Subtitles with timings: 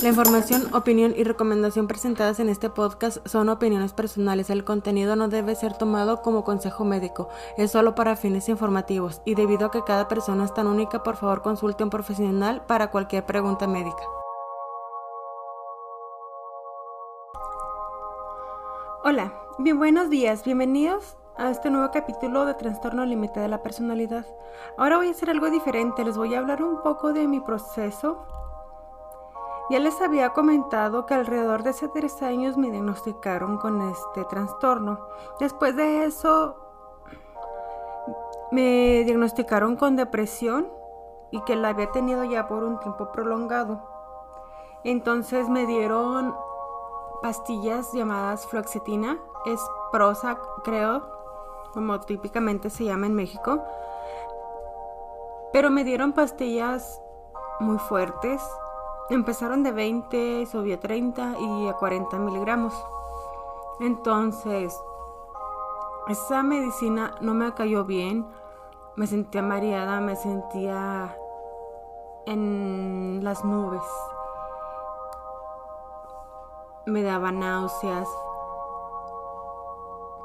[0.00, 4.48] La información, opinión y recomendación presentadas en este podcast son opiniones personales.
[4.48, 9.34] El contenido no debe ser tomado como consejo médico, es solo para fines informativos y
[9.34, 12.92] debido a que cada persona es tan única, por favor consulte a un profesional para
[12.92, 14.04] cualquier pregunta médica.
[19.02, 24.26] Hola, bien buenos días, bienvenidos a este nuevo capítulo de Trastorno Límite de la Personalidad.
[24.76, 28.24] Ahora voy a hacer algo diferente, les voy a hablar un poco de mi proceso
[29.70, 34.98] ya les había comentado que alrededor de hace tres años me diagnosticaron con este trastorno.
[35.38, 36.56] Después de eso
[38.50, 40.68] me diagnosticaron con depresión
[41.30, 43.82] y que la había tenido ya por un tiempo prolongado.
[44.84, 46.34] Entonces me dieron
[47.20, 49.60] pastillas llamadas fluoxetina, es
[49.92, 51.02] Prozac creo,
[51.74, 53.62] como típicamente se llama en México.
[55.52, 57.02] Pero me dieron pastillas
[57.60, 58.42] muy fuertes
[59.14, 62.74] empezaron de 20, subió a 30 y a 40 miligramos.
[63.80, 64.78] Entonces,
[66.08, 68.26] esa medicina no me cayó bien.
[68.96, 71.16] Me sentía mareada, me sentía
[72.26, 73.82] en las nubes.
[76.86, 78.08] Me daba náuseas.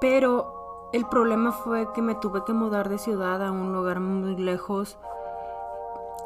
[0.00, 4.36] Pero el problema fue que me tuve que mudar de ciudad a un lugar muy
[4.36, 4.98] lejos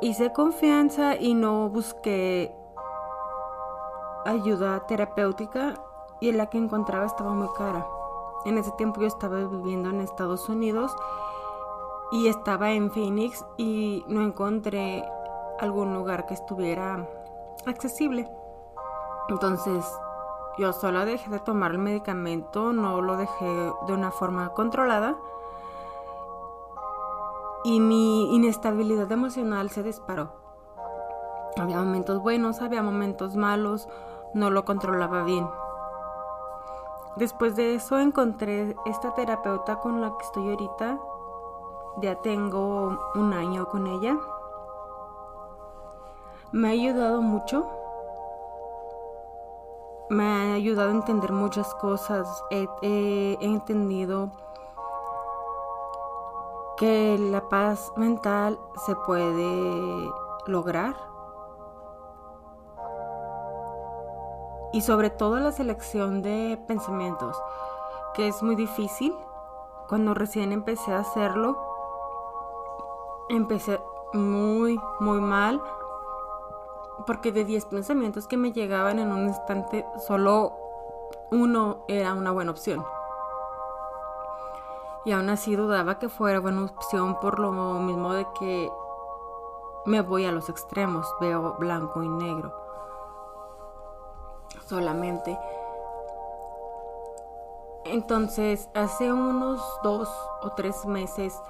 [0.00, 2.54] hice confianza y no busqué
[4.24, 5.74] ayuda terapéutica
[6.20, 7.86] y la que encontraba estaba muy cara.
[8.44, 10.94] En ese tiempo yo estaba viviendo en Estados Unidos
[12.12, 15.04] y estaba en Phoenix y no encontré
[15.58, 17.06] algún lugar que estuviera
[17.66, 18.30] accesible.
[19.28, 19.84] Entonces
[20.58, 25.16] yo solo dejé de tomar el medicamento, no lo dejé de una forma controlada
[27.64, 30.32] y mi inestabilidad emocional se disparó.
[31.56, 33.88] Había momentos buenos, había momentos malos,
[34.34, 35.46] no lo controlaba bien.
[37.16, 40.98] Después de eso encontré esta terapeuta con la que estoy ahorita.
[42.00, 44.16] Ya tengo un año con ella.
[46.52, 47.68] Me ha ayudado mucho.
[50.08, 52.42] Me ha ayudado a entender muchas cosas.
[52.50, 54.30] He, he entendido
[56.80, 60.10] que la paz mental se puede
[60.46, 60.96] lograr
[64.72, 67.36] y sobre todo la selección de pensamientos,
[68.14, 69.14] que es muy difícil.
[69.90, 71.58] Cuando recién empecé a hacerlo,
[73.28, 73.78] empecé
[74.14, 75.60] muy, muy mal,
[77.06, 80.54] porque de 10 pensamientos que me llegaban en un instante, solo
[81.30, 82.82] uno era una buena opción
[85.04, 88.70] y aún así dudaba que fuera buena opción por lo mismo de que
[89.86, 92.60] me voy a los extremos, veo blanco y negro
[94.70, 95.38] solamente.
[97.84, 100.08] Entonces, hace unos dos
[100.42, 101.40] o tres meses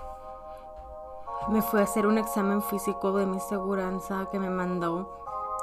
[1.48, 5.18] me fui a hacer un examen físico de mi seguranza que me mandó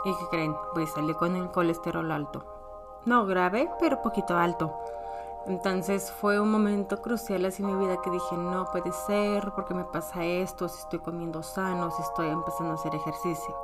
[0.06, 2.44] y que creen, pues salí con el colesterol alto.
[3.06, 4.72] No grave, pero poquito alto.
[5.48, 9.74] Entonces fue un momento crucial así en mi vida que dije, no puede ser, porque
[9.74, 13.56] me pasa esto, si estoy comiendo sano, si estoy empezando a hacer ejercicio.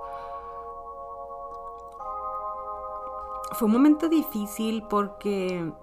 [3.51, 5.73] Fue un momento difícil porque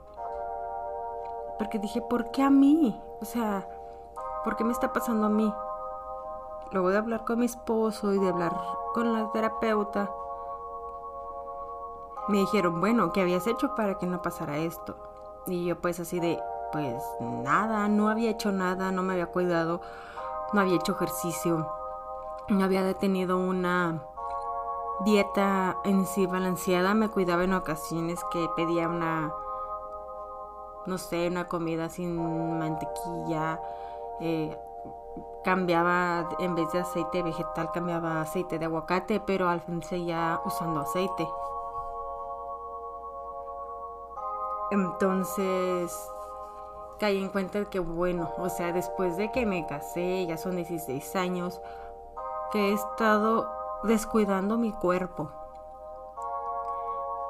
[1.59, 2.99] porque dije, ¿por qué a mí?
[3.21, 3.69] O sea,
[4.43, 5.53] ¿por qué me está pasando a mí?
[6.73, 8.57] Luego de hablar con mi esposo y de hablar
[8.95, 10.11] con la terapeuta,
[12.29, 15.10] me dijeron, bueno, ¿qué habías hecho para que no pasara esto?
[15.47, 16.39] Y yo pues así de,
[16.73, 19.81] pues nada, no había hecho nada, no me había cuidado,
[20.53, 21.67] no había hecho ejercicio,
[22.49, 24.03] no había detenido una
[25.05, 29.33] dieta en sí balanceada, me cuidaba en ocasiones que pedía una,
[30.87, 33.61] no sé, una comida sin mantequilla,
[34.21, 34.57] eh,
[35.43, 40.81] cambiaba en vez de aceite vegetal, cambiaba aceite de aguacate, pero al fin seguía usando
[40.81, 41.27] aceite.
[44.71, 45.93] Entonces
[47.01, 51.17] caí en cuenta que bueno, o sea, después de que me casé, ya son 16
[51.17, 51.61] años,
[52.53, 53.49] que he estado
[53.85, 55.31] descuidando mi cuerpo.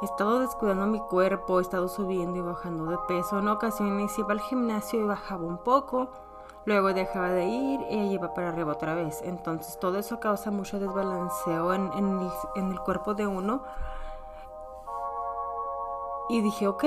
[0.03, 3.39] He estado descuidando mi cuerpo, he estado subiendo y bajando de peso.
[3.39, 6.09] En ocasiones iba al gimnasio y bajaba un poco,
[6.65, 9.21] luego dejaba de ir y iba para arriba otra vez.
[9.23, 13.63] Entonces todo eso causa mucho desbalanceo en, el, en el cuerpo de uno.
[16.31, 16.85] Y dije, ok,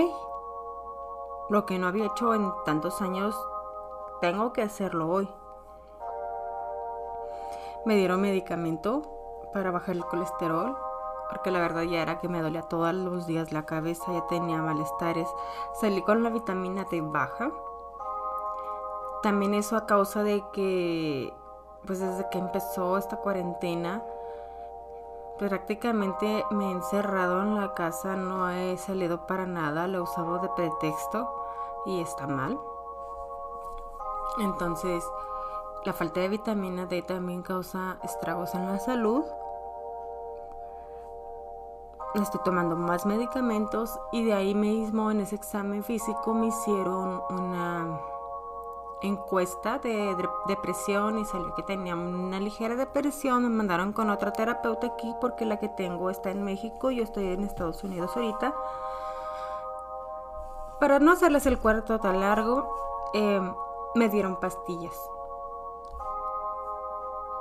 [1.49, 3.35] lo que no había hecho en tantos años,
[4.21, 5.29] tengo que hacerlo hoy.
[7.85, 9.01] Me dieron medicamento
[9.53, 10.75] para bajar el colesterol.
[11.29, 14.61] porque la verdad ya era que me dolía todos los días la cabeza, ya tenía
[14.61, 15.27] malestares.
[15.73, 17.51] Salí con la vitamina D baja.
[19.23, 21.33] También eso a causa de que,
[21.87, 24.03] pues desde que empezó esta cuarentena,
[25.37, 30.39] prácticamente me he encerrado en la casa, no he salido para nada, lo he usado
[30.39, 31.29] de pretexto
[31.85, 32.59] y está mal.
[34.39, 35.03] Entonces,
[35.85, 39.23] la falta de vitamina D también causa estragos en la salud.
[42.15, 47.99] Estoy tomando más medicamentos y de ahí mismo en ese examen físico me hicieron una
[49.03, 50.15] encuesta de
[50.47, 53.43] depresión y salió que tenía una ligera depresión.
[53.43, 57.03] Me mandaron con otra terapeuta aquí porque la que tengo está en México y yo
[57.03, 58.53] estoy en Estados Unidos ahorita.
[60.79, 62.67] Para no hacerles el cuarto tan largo,
[63.13, 63.41] eh,
[63.95, 64.95] me dieron pastillas.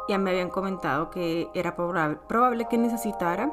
[0.08, 3.52] Ya me habían comentado que era probable, que necesitara,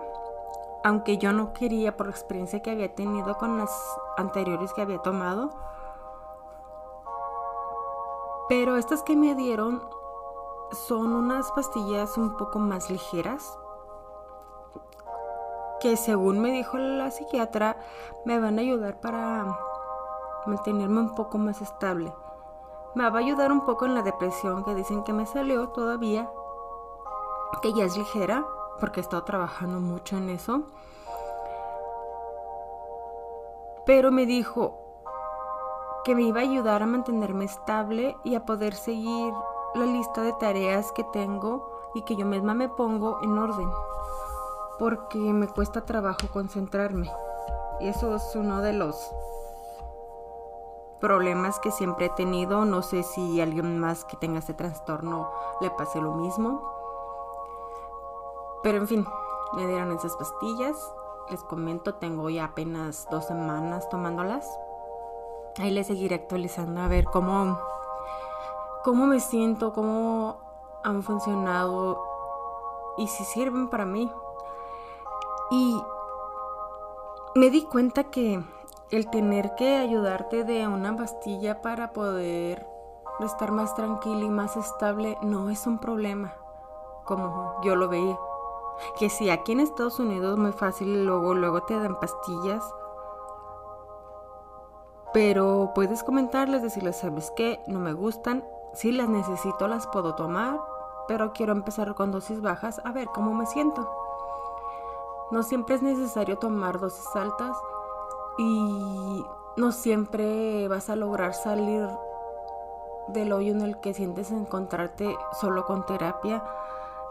[0.84, 3.72] aunque yo no quería por la experiencia que había tenido con las
[4.18, 5.52] anteriores que había tomado.
[8.50, 9.82] Pero estas que me dieron
[10.72, 13.58] son unas pastillas un poco más ligeras
[15.80, 17.78] que según me dijo la psiquiatra
[18.26, 19.58] me van a ayudar para
[20.46, 22.14] mantenerme un poco más estable.
[22.96, 26.30] Me va a ayudar un poco en la depresión que dicen que me salió todavía,
[27.62, 28.46] que ya es ligera,
[28.80, 30.64] porque he estado trabajando mucho en eso.
[33.86, 34.89] Pero me dijo
[36.04, 39.34] que me iba a ayudar a mantenerme estable y a poder seguir
[39.76, 43.70] la lista de tareas que tengo y que yo misma me pongo en orden,
[44.78, 47.12] porque me cuesta trabajo concentrarme.
[47.80, 49.14] Y eso es uno de los
[51.00, 52.66] problemas que siempre he tenido.
[52.66, 55.30] No sé si alguien más que tenga ese trastorno
[55.62, 56.62] le pase lo mismo.
[58.64, 59.08] Pero en fin,
[59.54, 60.76] me dieron esas pastillas.
[61.30, 64.46] Les comento, tengo ya apenas dos semanas tomándolas.
[65.58, 67.60] Ahí les seguiré actualizando a ver cómo,
[68.84, 70.38] cómo me siento, cómo
[70.84, 72.00] han funcionado
[72.98, 74.12] y si sirven para mí.
[75.52, 75.82] Y
[77.36, 78.44] me di cuenta que
[78.92, 82.66] el tener que ayudarte de una pastilla para poder
[83.20, 86.34] estar más tranquila y más estable no es un problema,
[87.04, 88.18] como yo lo veía.
[88.98, 92.64] Que si aquí en Estados Unidos muy fácil, luego, luego te dan pastillas.
[95.14, 97.60] Pero puedes comentarles, decirles, ¿sabes qué?
[97.68, 98.44] No me gustan.
[98.74, 100.60] Si las necesito, las puedo tomar.
[101.08, 103.90] Pero quiero empezar con dosis bajas a ver cómo me siento.
[105.32, 107.58] No siempre es necesario tomar dosis altas
[108.38, 109.26] y
[109.58, 111.88] no siempre vas a lograr salir
[113.10, 116.44] del hoyo en el que sientes encontrarte solo con terapia.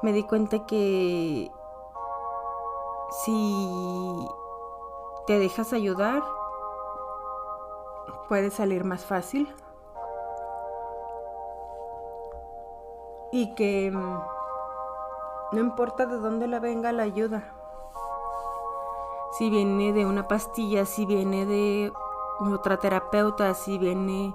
[0.03, 1.51] Me di cuenta que
[3.25, 4.29] si
[5.27, 6.23] te dejas ayudar,
[8.29, 9.49] puedes salir más fácil.
[13.33, 14.21] Y que mm,
[15.53, 17.55] no importa de dónde la venga la ayuda
[19.31, 21.93] si viene de una pastilla, si viene de
[22.41, 24.35] otra terapeuta, si viene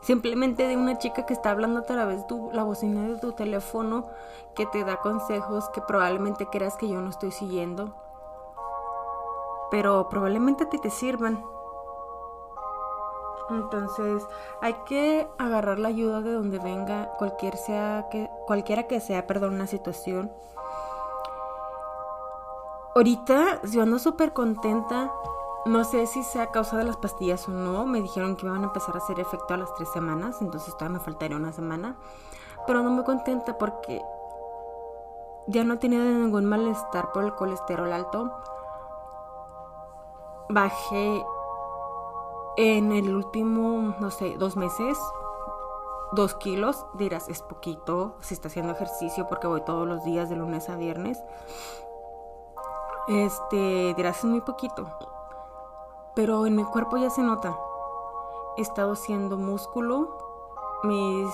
[0.00, 4.06] simplemente de una chica que está hablando a través de la bocina de tu teléfono,
[4.54, 7.94] que te da consejos que probablemente creas que yo no estoy siguiendo,
[9.70, 11.44] pero probablemente te, te sirvan.
[13.50, 14.22] Entonces
[14.60, 19.54] hay que agarrar la ayuda de donde venga, cualquier sea que, cualquiera que sea, perdón,
[19.54, 20.30] una situación
[22.92, 25.12] Ahorita yo ando súper contenta.
[25.64, 27.86] No sé si sea a causa de las pastillas o no.
[27.86, 30.38] Me dijeron que iban a empezar a hacer efecto a las tres semanas.
[30.40, 31.96] Entonces todavía me faltaría una semana.
[32.66, 34.02] Pero no muy contenta porque
[35.46, 38.32] ya no he tenido ningún malestar por el colesterol alto.
[40.48, 41.24] Bajé
[42.56, 44.98] en el último, no sé, dos meses.
[46.12, 46.86] Dos kilos.
[46.94, 48.16] Dirás, es poquito.
[48.20, 51.22] Si está haciendo ejercicio porque voy todos los días de lunes a viernes.
[53.08, 54.86] Este, dirás, es muy poquito.
[56.14, 57.56] Pero en mi cuerpo ya se nota.
[58.56, 60.18] He estado haciendo músculo,
[60.82, 61.30] mis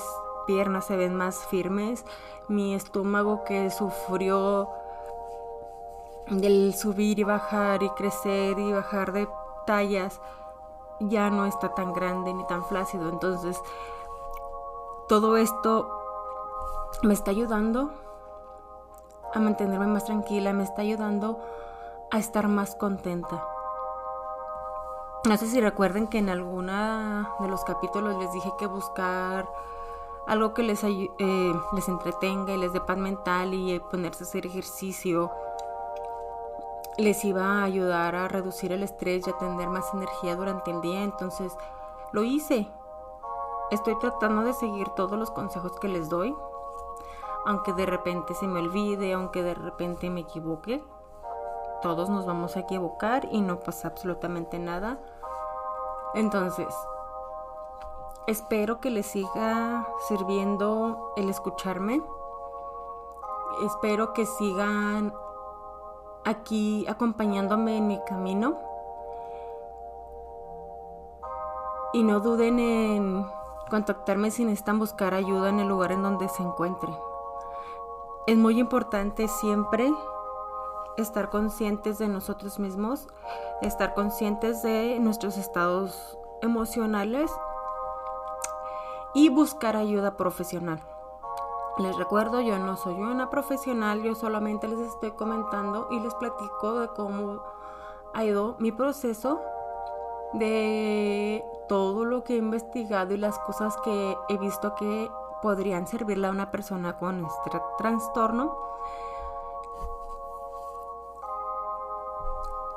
[0.47, 2.05] piernas se ven más firmes,
[2.47, 4.69] mi estómago que sufrió
[6.29, 9.29] del subir y bajar y crecer y bajar de
[9.67, 10.21] tallas
[11.01, 13.09] ya no está tan grande ni tan flácido.
[13.09, 13.61] Entonces,
[15.09, 15.91] todo esto
[17.03, 17.91] me está ayudando
[19.35, 21.39] a mantenerme más tranquila, me está ayudando
[22.11, 23.45] a estar más contenta.
[25.27, 29.49] No sé si recuerden que en alguna de los capítulos les dije que buscar
[30.27, 34.47] algo que les, eh, les entretenga y les dé paz mental y ponerse a hacer
[34.47, 35.31] ejercicio
[36.99, 40.81] les iba a ayudar a reducir el estrés y a tener más energía durante el
[40.81, 41.03] día.
[41.03, 41.57] Entonces
[42.13, 42.71] lo hice.
[43.71, 46.35] Estoy tratando de seguir todos los consejos que les doy.
[47.45, 50.83] Aunque de repente se me olvide, aunque de repente me equivoque.
[51.83, 54.99] Todos nos vamos a equivocar y no pasa absolutamente nada.
[56.15, 56.75] Entonces,
[58.27, 62.03] espero que les siga sirviendo el escucharme.
[63.65, 65.13] Espero que sigan
[66.27, 68.59] aquí acompañándome en mi camino.
[71.93, 73.27] Y no duden en
[73.71, 76.95] contactarme si necesitan buscar ayuda en el lugar en donde se encuentren.
[78.27, 79.91] Es muy importante siempre
[80.99, 83.07] estar conscientes de nosotros mismos,
[83.63, 87.31] estar conscientes de nuestros estados emocionales
[89.15, 90.81] y buscar ayuda profesional.
[91.79, 96.81] Les recuerdo, yo no soy una profesional, yo solamente les estoy comentando y les platico
[96.81, 97.43] de cómo
[98.15, 99.43] ha ido mi proceso,
[100.33, 105.11] de todo lo que he investigado y las cosas que he visto que
[105.43, 108.57] podrían servirle a una persona con este trastorno.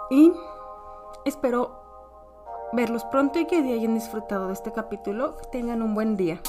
[0.09, 0.33] Y
[1.23, 1.71] espero
[2.73, 5.35] verlos pronto y que hayan disfrutado de este capítulo.
[5.51, 6.41] Tengan un buen día.